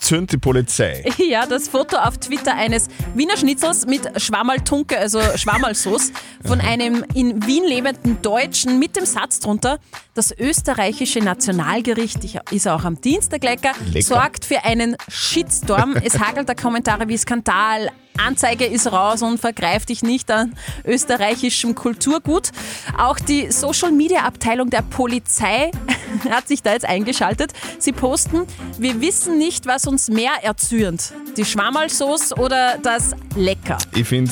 Entzündet 0.00 0.32
die 0.32 0.38
Polizei. 0.38 1.04
Ja, 1.18 1.44
das 1.46 1.68
Foto 1.68 1.96
auf 1.98 2.16
Twitter 2.18 2.54
eines 2.54 2.88
Wiener 3.14 3.36
Schnitzels 3.36 3.84
mit 3.86 4.00
Schwammerl-Tunke, 4.20 4.98
also 4.98 5.20
Schwammerlsauce, 5.36 6.12
von 6.44 6.58
einem 6.60 7.04
in 7.14 7.46
Wien 7.46 7.64
lebenden 7.64 8.20
Deutschen 8.22 8.78
mit 8.78 8.96
dem 8.96 9.04
Satz 9.04 9.38
drunter, 9.40 9.78
das 10.14 10.32
österreichische 10.36 11.20
Nationalgericht, 11.20 12.24
ich- 12.24 12.38
ist 12.50 12.66
auch 12.66 12.84
am 12.84 12.98
Dienstag 13.00 13.44
lecker, 13.44 13.72
Lecker. 13.92 14.06
sorgt 14.06 14.44
für 14.46 14.64
einen 14.64 14.96
Shitstorm. 15.08 15.94
Es 16.02 16.18
hagelt 16.18 16.48
da 16.48 16.54
Kommentare 16.54 17.06
wie 17.06 17.18
Skandal, 17.18 17.90
Anzeige 18.26 18.66
ist 18.66 18.90
raus 18.90 19.22
und 19.22 19.38
vergreif 19.38 19.86
dich 19.86 20.02
nicht 20.02 20.30
an 20.30 20.54
österreichischem 20.84 21.74
Kulturgut. 21.74 22.50
Auch 22.98 23.18
die 23.18 23.50
Social 23.50 23.92
Media 23.92 24.20
Abteilung 24.22 24.70
der 24.70 24.82
Polizei 24.82 25.70
hat 26.30 26.48
sich 26.48 26.62
da 26.62 26.72
jetzt 26.72 26.84
eingeschaltet. 26.84 27.52
Sie 27.78 27.92
posten, 27.92 28.42
wir 28.78 29.00
wissen 29.00 29.38
nicht, 29.38 29.66
was 29.66 29.86
uns 29.86 30.08
mehr 30.08 30.32
erzürnt. 30.42 31.12
Die 31.36 31.44
Schwammerlsauce 31.44 32.36
oder 32.36 32.78
das 32.82 33.12
Lecker. 33.36 33.78
Ich 33.94 34.06
finde 34.06 34.30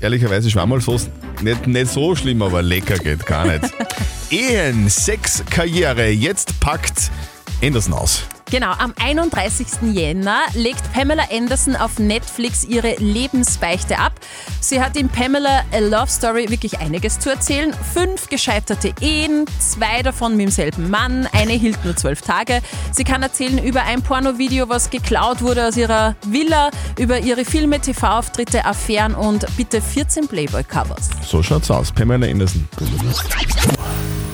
ehrlicherweise 0.00 0.50
Schwammerlsauce 0.50 1.08
nicht, 1.42 1.66
nicht 1.66 1.90
so 1.90 2.14
schlimm, 2.14 2.42
aber 2.42 2.62
lecker 2.62 2.98
geht 2.98 3.26
gar 3.26 3.46
nicht. 3.46 3.72
Ehen, 4.30 4.88
Sex, 4.88 5.44
Karriere, 5.50 6.08
jetzt 6.08 6.58
packt 6.60 7.10
Anderson 7.62 7.94
aus. 7.94 8.22
Genau, 8.48 8.70
am 8.78 8.94
31. 9.02 9.92
Jänner 9.92 10.38
legt 10.54 10.92
Pamela 10.92 11.24
Anderson 11.32 11.74
auf 11.74 11.98
Netflix 11.98 12.64
ihre 12.64 12.94
Lebensbeichte 12.98 13.98
ab. 13.98 14.12
Sie 14.60 14.80
hat 14.80 14.96
in 14.96 15.08
Pamela 15.08 15.64
A 15.72 15.78
Love 15.78 16.06
Story 16.08 16.48
wirklich 16.48 16.78
einiges 16.78 17.18
zu 17.18 17.28
erzählen. 17.28 17.74
Fünf 17.92 18.28
gescheiterte 18.28 18.94
Ehen, 19.00 19.46
zwei 19.58 20.02
davon 20.02 20.36
mit 20.36 20.46
demselben 20.46 20.90
Mann, 20.90 21.28
eine 21.32 21.54
hielt 21.54 21.84
nur 21.84 21.96
zwölf 21.96 22.22
Tage. 22.22 22.60
Sie 22.92 23.02
kann 23.02 23.20
erzählen 23.20 23.58
über 23.58 23.82
ein 23.82 24.02
Pornovideo, 24.02 24.68
was 24.68 24.90
geklaut 24.90 25.42
wurde 25.42 25.66
aus 25.66 25.76
ihrer 25.76 26.14
Villa, 26.24 26.70
über 27.00 27.18
ihre 27.18 27.44
Filme, 27.44 27.80
TV-Auftritte, 27.80 28.64
Affären 28.64 29.16
und 29.16 29.44
bitte 29.56 29.80
14 29.82 30.28
Playboy-Covers. 30.28 31.10
So 31.24 31.42
schaut's 31.42 31.70
aus. 31.70 31.90
Pamela 31.90 32.28
Anderson. 32.28 32.68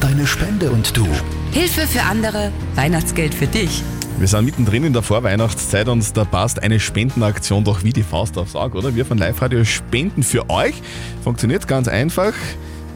Deine 0.01 0.27
Spende 0.27 0.71
und 0.71 0.95
du. 0.95 1.07
Hilfe 1.53 1.87
für 1.87 2.03
andere, 2.05 2.51
Weihnachtsgeld 2.77 3.35
für 3.35 3.47
dich. 3.47 3.83
Wir 4.19 4.27
sind 4.27 4.47
mittendrin 4.47 4.85
in 4.85 4.95
der 4.95 5.03
Vorweihnachtszeit 5.03 5.87
und 5.89 6.17
da 6.17 6.25
passt 6.25 6.63
eine 6.63 6.81
Spendenaktion 6.81 7.63
doch 7.63 7.85
wie 7.85 7.93
die 7.93 8.03
Faust 8.03 8.39
aufs 8.39 8.57
Auge, 8.57 8.79
oder? 8.79 8.95
Wir 8.95 9.05
von 9.05 9.19
Live 9.19 9.43
Radio 9.43 9.63
spenden 9.63 10.23
für 10.23 10.49
euch. 10.49 10.75
Funktioniert 11.23 11.69
ganz 11.69 11.89
einfach. 11.89 12.33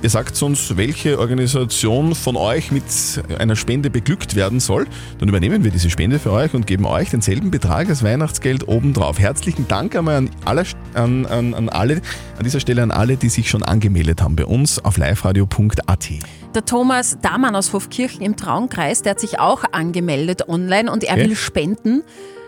Ihr 0.07 0.11
sagt 0.11 0.41
uns, 0.41 0.77
welche 0.77 1.19
Organisation 1.19 2.15
von 2.15 2.37
euch 2.37 2.71
mit 2.71 2.85
einer 3.41 3.57
Spende 3.57 3.91
beglückt 3.91 4.37
werden 4.37 4.61
soll. 4.61 4.87
Dann 5.19 5.29
übernehmen 5.29 5.65
wir 5.65 5.73
diese 5.73 5.91
Spende 5.91 6.21
für 6.21 6.31
euch 6.31 6.55
und 6.55 6.65
geben 6.69 6.85
euch 6.87 7.11
denselben 7.11 7.51
Betrag 7.51 7.89
als 7.89 8.05
Weihnachtsgeld 8.05 8.69
obendrauf. 8.69 9.19
Herzlichen 9.19 9.67
Dank 9.67 9.97
einmal 9.97 10.15
an, 10.15 10.31
alle, 10.45 10.63
an, 10.95 11.27
an, 11.27 11.55
an 11.55 11.69
alle, 11.69 12.03
an 12.39 12.45
dieser 12.45 12.61
Stelle 12.61 12.85
an 12.85 12.93
alle, 12.93 13.17
die 13.17 13.29
sich 13.29 13.51
schon 13.51 13.65
angemeldet 13.65 14.23
haben 14.23 14.37
bei 14.37 14.45
uns 14.45 14.79
auf 14.85 14.97
liveradio.at. 14.97 16.09
Der 16.55 16.65
Thomas 16.65 17.19
Damann 17.21 17.57
aus 17.57 17.73
Hofkirchen 17.73 18.23
im 18.23 18.37
Traunkreis, 18.37 19.03
der 19.03 19.11
hat 19.11 19.19
sich 19.19 19.41
auch 19.41 19.65
angemeldet 19.73 20.49
online 20.49 20.89
und 20.89 21.03
er 21.03 21.15
Okay. 21.15 21.31
will 21.31 21.35
spenden. 21.35 22.05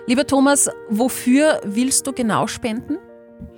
Lieber 0.07 0.29
Thomas, 0.29 0.71
wofür 0.91 1.61
willst 1.65 2.07
du 2.07 2.13
genau 2.13 2.47
spenden? 2.47 2.99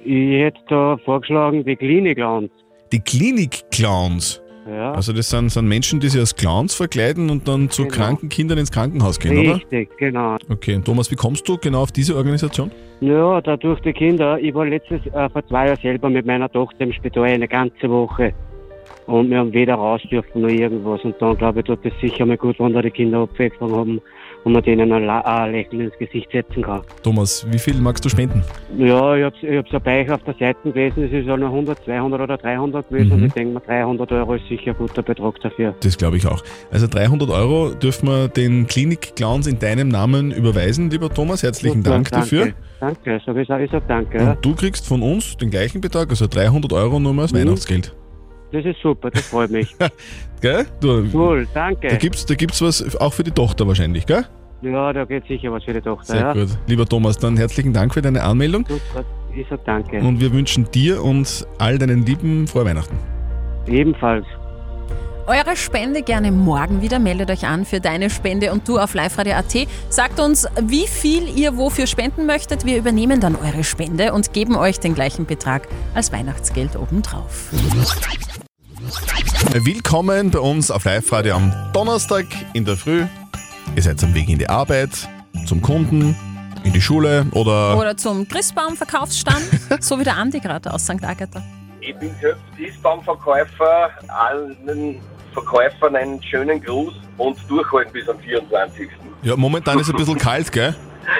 Ich 0.02 0.40
hätte 0.40 0.60
da 0.70 0.96
vorgeschlagen, 1.04 1.66
die 1.66 1.76
Klinik-Lounge. 1.76 2.48
Die 2.92 3.00
Klinik-Clowns. 3.00 4.42
Ja. 4.68 4.92
Also 4.92 5.12
das 5.12 5.30
sind, 5.30 5.48
sind 5.48 5.66
Menschen, 5.66 6.00
die 6.00 6.08
sich 6.08 6.20
als 6.20 6.34
Clowns 6.36 6.74
verkleiden 6.74 7.30
und 7.30 7.48
dann 7.48 7.70
zu 7.70 7.84
Genau. 7.84 7.94
kranken 7.94 8.28
Kindern 8.28 8.58
ins 8.58 8.70
Krankenhaus 8.70 9.18
gehen, 9.18 9.38
oder? 9.38 9.56
Richtig, 9.56 9.96
genau. 9.98 10.36
Okay, 10.48 10.74
und 10.74 10.84
Thomas, 10.84 11.10
wie 11.10 11.16
kommst 11.16 11.48
du 11.48 11.56
genau 11.56 11.82
auf 11.82 11.92
diese 11.92 12.16
Organisation? 12.16 12.70
Ja, 13.00 13.40
dadurch 13.40 13.80
die 13.80 13.92
Kinder. 13.92 14.38
Ich 14.38 14.54
war 14.54 14.66
letztes 14.66 15.00
äh, 15.06 15.28
vor 15.30 15.46
zwei 15.46 15.66
Jahren 15.66 15.78
selber 15.80 16.10
mit 16.10 16.26
meiner 16.26 16.48
Tochter 16.50 16.80
im 16.80 16.92
Spital 16.92 17.24
eine 17.24 17.48
ganze 17.48 17.88
Woche. 17.88 18.34
Und 19.10 19.30
wir 19.30 19.38
haben 19.38 19.52
weder 19.52 19.74
raus 19.74 20.00
dürfen 20.10 20.42
noch 20.42 20.48
irgendwas. 20.48 21.00
Und 21.04 21.14
dann 21.20 21.36
glaube 21.36 21.60
ich, 21.60 21.66
tut 21.66 21.84
es 21.84 21.92
sicher 22.00 22.24
mal 22.26 22.36
gut, 22.36 22.58
wenn 22.60 22.72
da 22.72 22.82
die 22.82 22.90
Kinder 22.90 23.18
abgefangen 23.20 23.74
haben 23.74 24.00
und 24.44 24.52
man 24.52 24.62
denen 24.62 24.90
ein, 24.92 25.08
ein 25.10 25.52
Lächeln 25.52 25.80
ins 25.82 25.98
Gesicht 25.98 26.30
setzen 26.32 26.62
kann. 26.62 26.80
Thomas, 27.02 27.46
wie 27.50 27.58
viel 27.58 27.74
magst 27.80 28.04
du 28.04 28.08
spenden? 28.08 28.42
Ja, 28.78 29.14
ich 29.16 29.24
hab's 29.24 29.70
ja 29.70 29.78
bei 29.78 30.00
euch 30.02 30.10
auf 30.10 30.22
der 30.24 30.34
Seite 30.34 30.72
gelesen, 30.72 31.04
es 31.04 31.12
ist 31.12 31.26
ja 31.26 31.36
nur 31.36 31.48
100, 31.48 31.84
200 31.84 32.20
oder 32.20 32.36
300 32.38 32.88
gewesen. 32.88 33.08
Mhm. 33.08 33.12
Und 33.14 33.24
ich 33.26 33.32
denke 33.34 33.54
mir, 33.54 33.60
300 33.60 34.12
Euro 34.12 34.34
ist 34.34 34.48
sicher 34.48 34.70
ein 34.70 34.76
guter 34.78 35.02
Betrag 35.02 35.40
dafür. 35.40 35.74
Das 35.82 35.98
glaube 35.98 36.16
ich 36.16 36.26
auch. 36.26 36.42
Also 36.70 36.86
300 36.86 37.28
Euro 37.30 37.74
dürfen 37.74 38.08
wir 38.08 38.28
den 38.28 38.66
Klinik-Clowns 38.66 39.46
in 39.46 39.58
deinem 39.58 39.88
Namen 39.88 40.30
überweisen, 40.30 40.88
lieber 40.88 41.10
Thomas. 41.10 41.42
Herzlichen 41.42 41.82
Super, 41.82 41.90
Dank 41.90 42.10
dafür. 42.10 42.52
Danke, 42.80 43.20
danke. 43.20 43.20
sag 43.26 43.36
ich, 43.60 43.64
ich 43.64 43.70
sag 43.70 43.88
danke. 43.88 44.18
Und 44.18 44.38
du 44.44 44.54
kriegst 44.54 44.86
von 44.86 45.02
uns 45.02 45.36
den 45.36 45.50
gleichen 45.50 45.80
Betrag, 45.82 46.08
also 46.08 46.26
300 46.26 46.72
Euro 46.72 46.98
nur 46.98 47.12
mal 47.12 47.22
als 47.22 47.32
Mhm. 47.34 47.38
Weihnachtsgeld. 47.40 47.94
Das 48.52 48.64
ist 48.64 48.80
super, 48.80 49.10
das 49.10 49.26
freut 49.28 49.50
mich. 49.50 49.74
Gell? 50.40 50.66
Du, 50.80 51.06
cool, 51.12 51.46
danke. 51.54 51.88
Da 51.88 51.96
gibt's, 51.96 52.24
da 52.26 52.34
gibt's 52.34 52.62
was 52.62 52.96
auch 52.96 53.12
für 53.12 53.22
die 53.22 53.30
Tochter 53.30 53.66
wahrscheinlich, 53.66 54.06
gell? 54.06 54.24
Ja, 54.62 54.92
da 54.92 55.04
geht 55.04 55.26
sicher 55.26 55.52
was 55.52 55.64
für 55.64 55.74
die 55.74 55.82
Tochter. 55.82 56.12
Sehr 56.12 56.20
ja. 56.20 56.32
gut. 56.32 56.48
Lieber 56.66 56.86
Thomas, 56.86 57.18
dann 57.18 57.36
herzlichen 57.36 57.74
Dank 57.74 57.92
für 57.92 58.00
deine 58.00 58.22
Anmeldung 58.22 58.64
Super, 58.66 59.04
ich 59.36 59.46
sag 59.50 59.64
danke. 59.66 59.98
und 59.98 60.20
wir 60.20 60.32
wünschen 60.32 60.70
dir 60.70 61.04
und 61.04 61.46
all 61.58 61.78
deinen 61.78 62.06
Lieben 62.06 62.46
frohe 62.46 62.64
Weihnachten. 62.64 62.96
Ebenfalls. 63.66 64.24
Eure 65.30 65.54
Spende 65.54 66.02
gerne 66.02 66.32
morgen 66.32 66.82
wieder. 66.82 66.98
Meldet 66.98 67.30
euch 67.30 67.46
an 67.46 67.64
für 67.64 67.78
deine 67.78 68.10
Spende 68.10 68.50
und 68.50 68.66
du 68.66 68.80
auf 68.80 68.94
liveradio.at. 68.94 69.68
Sagt 69.88 70.18
uns, 70.18 70.48
wie 70.60 70.88
viel 70.88 71.28
ihr 71.38 71.56
wofür 71.56 71.86
spenden 71.86 72.26
möchtet. 72.26 72.64
Wir 72.64 72.76
übernehmen 72.76 73.20
dann 73.20 73.36
eure 73.36 73.62
Spende 73.62 74.12
und 74.12 74.32
geben 74.32 74.56
euch 74.56 74.80
den 74.80 74.92
gleichen 74.92 75.26
Betrag 75.26 75.68
als 75.94 76.10
Weihnachtsgeld 76.10 76.74
obendrauf. 76.74 77.52
Willkommen 79.52 80.32
bei 80.32 80.40
uns 80.40 80.68
auf 80.72 80.84
Live-Radio 80.84 81.36
am 81.36 81.54
Donnerstag 81.72 82.26
in 82.52 82.64
der 82.64 82.76
Früh. 82.76 83.06
Ihr 83.76 83.82
seid 83.84 84.02
am 84.02 84.12
Weg 84.12 84.28
in 84.28 84.38
die 84.40 84.48
Arbeit, 84.48 84.90
zum 85.46 85.62
Kunden, 85.62 86.16
in 86.64 86.72
die 86.72 86.82
Schule 86.82 87.24
oder... 87.34 87.78
Oder 87.78 87.96
zum 87.96 88.26
Christbaum-Verkaufsstand, 88.26 89.44
so 89.78 89.96
wie 90.00 90.02
der 90.02 90.16
Andi 90.16 90.40
gerade 90.40 90.74
aus 90.74 90.82
St. 90.82 91.04
Agatha. 91.04 91.40
Ich 91.80 91.96
bin 91.96 92.12
selbst 92.20 92.42
Christbaumverkäufer. 92.56 93.90
Allen 94.08 95.00
Verkäufern 95.32 95.96
einen 95.96 96.22
schönen 96.22 96.62
Gruß 96.62 96.94
und 97.18 97.38
durchhalten 97.48 97.92
bis 97.92 98.08
am 98.08 98.18
24. 98.18 98.88
Ja, 99.22 99.36
momentan 99.36 99.78
ist 99.78 99.88
es 99.88 99.94
ein 99.94 99.96
bisschen 99.96 100.18
kalt, 100.18 100.50
gell? 100.52 100.74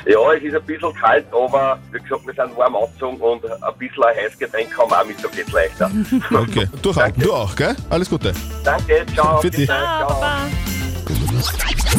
Ja, 0.07 0.33
es 0.37 0.43
ist 0.43 0.55
ein 0.55 0.63
bisschen 0.63 0.95
kalt, 0.95 1.27
aber 1.33 1.79
wie 1.91 1.99
gesagt, 1.99 2.27
wir 2.27 2.35
sind 2.35 2.57
warm 2.57 2.77
angezogen 2.77 3.17
und 3.21 3.45
ein 3.45 3.59
bisschen 3.79 4.05
ein 4.05 4.17
Heißgetränk 4.17 4.79
haben 4.79 4.91
wir 4.91 5.01
auch 5.01 5.07
mit, 5.07 5.21
so 5.21 5.29
geht's 5.29 5.53
leichter. 5.53 5.91
Okay, 6.33 6.69
durchhalten. 6.83 7.23
Du 7.23 7.33
auch, 7.33 7.55
gell? 7.57 7.75
Alles 7.89 8.09
Gute. 8.09 8.33
Danke, 8.63 9.05
ciao. 9.15 9.41
Für 9.41 9.49
bis 9.49 9.57
dich. 9.61 9.67
dann, 9.69 10.07
ciao. 10.07 10.23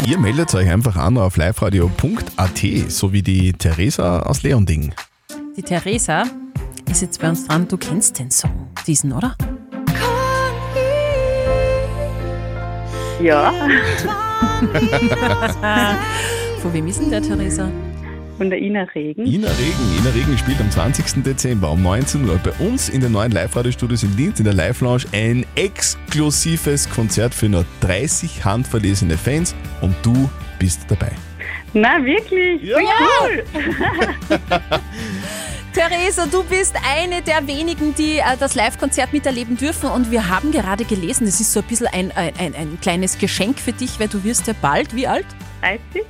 Ihr 0.06 0.18
meldet 0.18 0.54
euch 0.56 0.70
einfach 0.70 0.96
an 0.96 1.18
auf 1.18 1.38
liveradio.at, 1.38 2.60
so 2.88 3.12
wie 3.14 3.22
die 3.22 3.54
Theresa 3.54 4.22
aus 4.22 4.44
Leonding. 4.44 4.94
Die 5.58 5.64
Theresa 5.64 6.24
ist 6.90 7.02
jetzt 7.02 7.20
bei 7.20 7.30
uns 7.30 7.48
dran. 7.48 7.68
Du 7.68 7.78
kennst 7.78 8.20
den 8.20 8.32
Song, 8.32 8.70
diesen, 8.88 9.12
oder? 9.12 9.36
Ja. 13.22 13.52
Von 16.62 16.74
wem 16.74 16.88
ist 16.88 17.00
denn 17.00 17.12
der 17.12 17.22
Theresa? 17.22 17.70
Von 18.38 18.50
der 18.50 18.60
Ina 18.60 18.84
Regen. 18.96 19.26
Ina 19.26 19.50
Regen. 19.50 20.00
Ina 20.00 20.10
Regen 20.10 20.38
spielt 20.38 20.60
am 20.60 20.72
20. 20.72 21.24
Dezember 21.24 21.70
um 21.72 21.84
19 21.84 22.28
Uhr 22.28 22.40
bei 22.44 22.52
uns 22.66 22.90
in 22.90 23.02
den 23.02 23.12
neuen 23.12 23.32
Live-Radio-Studios 23.32 24.04
in 24.04 24.18
Linz 24.18 24.40
in 24.40 24.46
der 24.46 24.56
Live-Lounge 24.56 25.04
ein 25.12 25.46
exklusives 25.56 26.90
Konzert 26.90 27.36
für 27.36 27.50
nur 27.50 27.66
30 27.82 28.44
handverlesene 28.44 29.18
Fans 29.18 29.54
und 29.82 29.96
du 30.02 30.30
bist 30.58 30.82
dabei. 30.88 31.12
Na, 31.74 32.04
wirklich? 32.04 32.64
Ja. 32.64 32.78
Cool. 33.22 33.44
Theresa, 35.74 36.26
du 36.28 36.44
bist 36.44 36.76
eine 36.86 37.22
der 37.22 37.48
wenigen, 37.48 37.96
die 37.96 38.18
äh, 38.18 38.36
das 38.38 38.56
Live-Konzert 38.56 39.14
miterleben 39.14 39.56
dürfen 39.56 39.90
und 39.90 40.12
wir 40.12 40.28
haben 40.28 40.52
gerade 40.52 40.84
gelesen, 40.84 41.26
das 41.26 41.40
ist 41.40 41.54
so 41.54 41.62
ein 41.62 41.66
bisschen 41.66 41.88
ein, 41.88 42.12
ein, 42.12 42.34
ein, 42.38 42.56
ein 42.56 42.78
kleines 42.82 43.18
Geschenk 43.18 43.58
für 43.58 43.72
dich, 43.72 43.98
weil 43.98 44.10
du 44.10 44.22
wirst 44.26 44.48
ja 44.48 44.54
bald, 44.62 44.94
wie 44.94 45.08
alt? 45.08 45.26
30. 45.62 46.06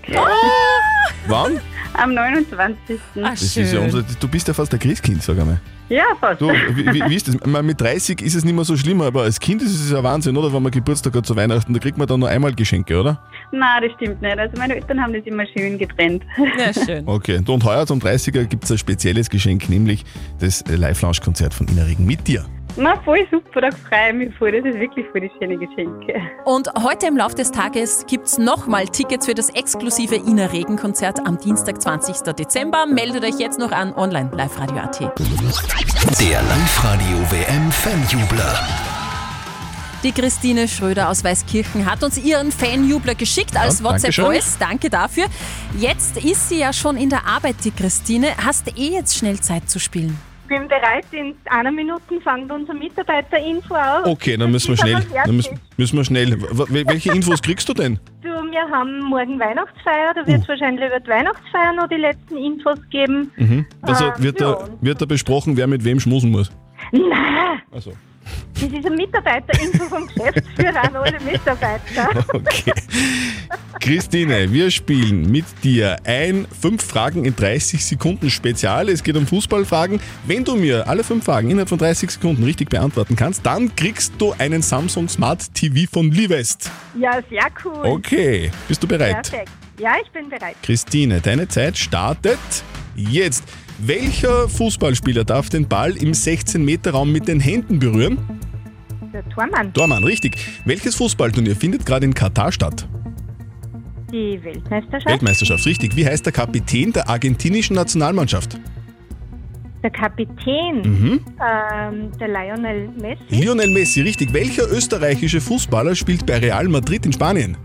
Wann? 1.28 1.60
Am 1.94 2.14
29. 2.14 3.00
Das 3.14 3.42
ist 3.42 3.74
ja 3.74 3.80
unser, 3.82 4.02
du 4.02 4.28
bist 4.28 4.48
ja 4.48 4.54
fast 4.54 4.74
ein 4.74 4.80
Christkind, 4.80 5.22
sag 5.22 5.38
einmal. 5.38 5.62
Ja, 5.90 6.06
fast. 6.20 6.42
Du, 6.42 6.48
wie, 6.48 6.86
wie, 6.94 7.10
wie 7.10 7.16
ist 7.16 7.28
das? 7.28 7.36
Ich 7.36 7.46
meine, 7.46 7.64
Mit 7.64 7.80
30 7.82 8.22
ist 8.22 8.34
es 8.34 8.46
nicht 8.46 8.56
mehr 8.56 8.64
so 8.64 8.78
schlimm, 8.78 9.02
aber 9.02 9.24
als 9.24 9.40
Kind 9.40 9.62
ist 9.62 9.78
es 9.78 9.92
ja 9.92 10.02
Wahnsinn, 10.02 10.38
oder? 10.38 10.52
Wenn 10.54 10.64
man 10.64 10.72
Geburtstag 10.72 11.14
hat 11.14 11.26
zu 11.26 11.36
Weihnachten, 11.36 11.74
da 11.74 11.80
kriegt 11.80 11.98
man 11.98 12.08
dann 12.08 12.22
nur 12.22 12.30
einmal 12.30 12.54
Geschenke, 12.54 13.00
oder? 13.00 13.22
Nein, 13.52 13.84
das 13.84 13.92
stimmt 13.94 14.22
nicht. 14.22 14.38
Also 14.38 14.58
meine 14.58 14.76
Eltern 14.76 15.02
haben 15.02 15.14
das 15.14 15.24
immer 15.26 15.46
schön 15.48 15.78
getrennt. 15.78 16.24
Ja, 16.58 16.74
schön. 16.74 17.08
Okay, 17.12 17.42
und 17.46 17.64
heuer 17.64 17.86
zum 17.86 18.00
30er 18.00 18.46
gibt 18.46 18.64
es 18.64 18.72
ein 18.72 18.78
spezielles 18.78 19.30
Geschenk, 19.30 19.70
nämlich 19.70 20.06
das 20.40 20.64
Live-Lounge-Konzert 20.68 21.54
von 21.54 21.68
Ina 21.68 21.84
Regen 21.84 22.06
mit 22.06 22.28
dir. 22.28 22.46
Na, 22.78 23.00
voll 23.04 23.28
super, 23.30 23.62
da 23.62 23.70
freue 23.72 24.10
ich 24.10 24.14
mich 24.16 24.36
voll. 24.38 24.52
Das 24.52 24.64
ist 24.66 24.80
wirklich 24.80 25.06
voll 25.12 25.22
die 25.22 25.32
schöne 25.40 25.58
Geschenke. 25.58 26.22
Und 26.46 26.70
heute 26.82 27.08
im 27.08 27.18
Laufe 27.18 27.36
des 27.36 27.52
Tages 27.52 28.06
gibt 28.08 28.28
es 28.28 28.38
nochmal 28.38 28.88
Tickets 28.88 29.26
für 29.26 29.34
das 29.34 29.50
exklusive 29.50 30.16
Ina 30.16 30.46
Regen 30.48 30.78
Konzert 30.78 31.20
am 31.26 31.38
Dienstag, 31.38 31.82
20. 31.82 32.34
Dezember. 32.34 32.86
Meldet 32.86 33.26
euch 33.26 33.40
jetzt 33.40 33.60
noch 33.60 33.72
an 33.72 33.94
online 33.94 34.32
live 34.34 34.58
radio.at. 34.58 35.00
Der 35.02 36.42
Live-Radio 36.42 37.18
WM 37.32 37.72
Fanjubler. 37.72 38.91
Die 40.04 40.12
Christine 40.12 40.68
Schröder 40.68 41.10
aus 41.10 41.24
Weißkirchen 41.24 41.86
hat 41.86 42.04
uns 42.04 42.18
ihren 42.18 42.52
Fanjubler 42.52 43.14
geschickt 43.14 43.56
als 43.56 43.80
Ja. 43.80 43.86
WhatsApp-Voice. 43.86 44.58
Danke 44.60 44.90
dafür. 44.90 45.26
Jetzt 45.78 46.18
ist 46.24 46.50
sie 46.50 46.60
ja 46.60 46.74
schon 46.74 46.98
in 46.98 47.10
der 47.10 47.26
Arbeit, 47.28 47.58
die 47.64 47.70
Christine. 47.72 48.30
Hast 48.44 48.66
du 48.68 48.72
eh 48.72 48.94
jetzt 48.94 49.16
schnell 49.16 49.40
Zeit 49.40 49.70
zu 49.70 49.80
spielen? 49.80 50.18
Ich 50.50 50.58
bin 50.58 50.68
bereit, 50.68 51.06
in 51.12 51.34
einer 51.50 51.72
Minute 51.72 52.02
fängt 52.24 52.52
unser 52.52 52.74
Mitarbeiter-Info 52.74 53.74
an. 53.76 54.04
Okay, 54.06 54.36
dann 54.36 54.52
müssen 54.52 54.70
wir 54.70 54.78
schnell. 54.78 55.06
Dann 55.24 55.36
müssen, 55.36 55.60
müssen 55.78 55.96
wir 55.98 56.04
schnell. 56.04 56.42
Welche 56.42 57.14
Infos 57.14 57.42
kriegst 57.44 57.70
du 57.70 57.74
denn? 57.74 58.00
Du, 58.22 58.28
wir 58.30 58.68
haben 58.70 59.00
morgen 59.02 59.40
Weihnachtsfeier, 59.40 60.14
da 60.16 60.26
wird 60.28 60.42
es 60.42 60.48
wahrscheinlich 60.50 60.84
über 60.88 61.00
die 61.00 61.08
Weihnachtsfeier 61.10 61.74
noch 61.74 61.88
die 61.88 61.96
letzten 61.96 62.38
Infos 62.38 62.80
geben. 62.90 63.32
Mhm. 63.38 63.66
Also 63.84 64.06
Ähm, 64.08 64.12
wird, 64.18 64.42
da, 64.42 64.68
wird 64.82 65.00
da 65.02 65.06
besprochen, 65.06 65.56
wer 65.56 65.68
mit 65.68 65.86
wem 65.86 66.00
schmusen 66.02 66.32
muss? 66.32 66.52
Nein, 66.92 67.62
Also. 67.72 67.94
Das 68.56 68.72
ist 68.72 68.86
ein 68.86 68.96
Mitarbeiter-Info 68.96 69.86
vom 69.86 70.08
Geschäftsführer 70.08 70.84
an 70.84 70.96
alle 70.96 71.20
Mitarbeiter. 71.20 72.26
Okay. 72.34 72.74
Christine, 73.80 74.52
wir 74.54 74.70
spielen 74.70 75.32
mit 75.32 75.46
dir 75.64 75.98
ein 76.04 76.46
5 76.62 76.84
Fragen 76.84 77.26
in 77.26 77.36
30 77.36 77.84
Sekunden 77.84 78.30
Spezial. 78.30 78.90
Es 78.90 79.02
geht 79.02 79.18
um 79.18 79.26
Fußballfragen. 79.26 80.00
Wenn 80.26 80.44
du 80.44 80.56
mir 80.56 80.88
alle 80.88 81.04
5 81.04 81.26
Fragen 81.26 81.50
innerhalb 81.50 81.70
von 81.70 81.80
30 81.80 82.12
Sekunden 82.12 82.44
richtig 82.44 82.70
beantworten 82.70 83.16
kannst, 83.16 83.44
dann 83.44 83.76
kriegst 83.76 84.14
du 84.20 84.36
einen 84.38 84.62
Samsung 84.62 85.10
Smart 85.10 85.52
TV 85.56 85.90
von 85.92 86.12
Livest. 86.12 86.70
Ja, 87.00 87.20
sehr 87.30 87.48
cool. 87.66 87.82
Okay, 87.84 88.52
bist 88.68 88.84
du 88.84 88.88
bereit? 88.88 89.30
Perfekt. 89.30 89.50
Ja, 89.80 89.96
ich 90.04 90.12
bin 90.12 90.30
bereit. 90.30 90.56
Christine, 90.62 91.20
deine 91.20 91.48
Zeit 91.48 91.76
startet 91.76 92.38
jetzt. 92.96 93.44
Welcher 93.84 94.48
Fußballspieler 94.48 95.24
darf 95.24 95.50
den 95.50 95.68
Ball 95.68 95.98
im 95.98 96.12
16-Meter-Raum 96.12 97.12
mit 97.12 97.28
den 97.28 97.40
Händen 97.40 97.80
berühren? 97.80 98.20
Der 99.12 99.28
Tormann. 99.30 99.74
Dormann, 99.74 100.04
richtig. 100.04 100.38
Welches 100.66 100.96
Fußballturnier 100.96 101.56
findet 101.56 101.84
gerade 101.84 102.06
in 102.06 102.14
Katar 102.14 102.52
statt? 102.52 102.88
Die 104.12 104.40
Weltmeisterschaft. 104.44 105.08
Weltmeisterschaft, 105.08 105.66
richtig. 105.66 105.96
Wie 105.96 106.06
heißt 106.06 106.24
der 106.24 106.32
Kapitän 106.32 106.94
der 106.94 107.10
argentinischen 107.10 107.76
Nationalmannschaft? 107.76 108.60
Der 109.82 109.90
Kapitän. 109.90 110.82
Mhm. 110.84 111.20
Ähm, 111.44 112.12
der 112.20 112.28
Lionel 112.28 112.88
Messi. 112.90 113.24
Lionel 113.30 113.72
Messi, 113.72 114.02
richtig. 114.02 114.32
Welcher 114.32 114.70
österreichische 114.70 115.42
Fußballer 115.42 115.96
spielt 115.96 116.28
bei 116.28 116.38
Real 116.38 116.68
Madrid 116.68 117.04
in 117.08 117.14
Spanien? 117.14 117.58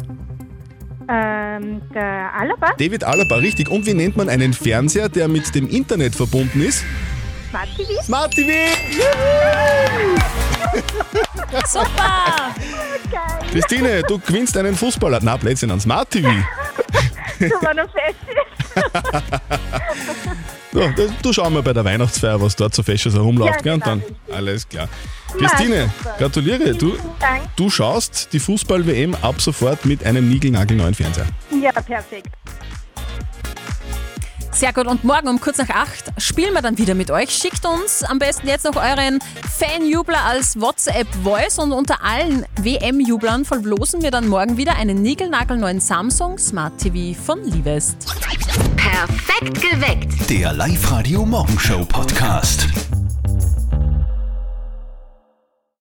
Ähm, 1.08 1.82
der 1.94 2.32
Alaba. 2.34 2.72
David 2.78 3.04
Alaba, 3.04 3.36
richtig. 3.36 3.68
Und 3.68 3.86
wie 3.86 3.94
nennt 3.94 4.16
man 4.16 4.28
einen 4.28 4.52
Fernseher, 4.52 5.08
der 5.08 5.28
mit 5.28 5.54
dem 5.54 5.68
Internet 5.68 6.14
verbunden 6.14 6.62
ist? 6.62 6.84
Smart 7.50 7.68
TV. 7.76 8.02
Smart 8.02 8.32
TV! 8.32 8.50
Super! 11.66 12.54
Christine, 13.52 14.02
du 14.02 14.18
gewinnst 14.18 14.56
einen 14.56 14.74
Fußballer. 14.74 15.20
Na, 15.22 15.36
Plätzchen 15.36 15.70
an 15.70 15.80
Smart 15.80 16.10
TV. 16.10 16.28
Du 17.38 17.50
war 17.62 17.74
noch 17.74 17.88
fest. 17.92 18.16
So, 20.76 20.86
das- 20.94 21.10
du 21.22 21.32
schau 21.32 21.48
mal 21.48 21.62
bei 21.62 21.72
der 21.72 21.84
Weihnachtsfeier, 21.86 22.38
was 22.40 22.54
dort 22.54 22.74
so 22.74 22.82
Fesches 22.82 23.14
herumläuft. 23.14 23.56
Ja, 23.56 23.62
gell? 23.62 23.72
Und 23.74 23.84
genau, 23.84 23.96
dann 24.28 24.36
alles 24.36 24.68
klar. 24.68 24.88
Christine, 25.38 25.90
gratuliere. 26.18 26.74
Du, 26.74 26.96
du 27.56 27.70
schaust 27.70 28.28
die 28.34 28.38
Fußball-WM 28.38 29.14
ab 29.22 29.40
sofort 29.40 29.86
mit 29.86 30.04
einem 30.04 30.28
niegelnagelneuen 30.28 30.92
Fernseher. 30.94 31.26
Ja, 31.62 31.72
perfekt. 31.72 32.28
Sehr 34.56 34.72
gut. 34.72 34.86
Und 34.86 35.04
morgen 35.04 35.28
um 35.28 35.38
kurz 35.38 35.58
nach 35.58 35.68
acht 35.68 36.04
spielen 36.16 36.54
wir 36.54 36.62
dann 36.62 36.78
wieder 36.78 36.94
mit 36.94 37.10
euch. 37.10 37.28
Schickt 37.28 37.66
uns 37.66 38.02
am 38.02 38.18
besten 38.18 38.48
jetzt 38.48 38.64
noch 38.64 38.76
euren 38.76 39.18
Fanjubler 39.58 40.24
als 40.24 40.58
WhatsApp-Voice 40.58 41.58
und 41.58 41.72
unter 41.72 42.02
allen 42.02 42.46
WM-Jublern 42.62 43.44
verlosen 43.44 44.00
wir 44.00 44.10
dann 44.10 44.28
morgen 44.28 44.56
wieder 44.56 44.76
einen 44.76 45.02
niegelnagelneuen 45.02 45.78
Samsung 45.78 46.38
Smart 46.38 46.78
TV 46.78 47.20
von 47.20 47.44
Livest. 47.44 48.06
Perfekt 48.76 49.60
geweckt. 49.60 50.30
Der 50.30 50.54
Live-Radio 50.54 51.26
Morgenshow 51.26 51.84
Podcast. 51.84 52.66